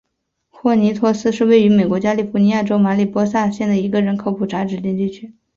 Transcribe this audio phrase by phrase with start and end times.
[0.49, 5.35] 霍尼托斯是位于美国加利福尼亚州马里波萨县的一个人口普查指定地区。